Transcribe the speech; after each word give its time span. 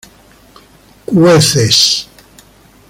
cueces 1.15 2.07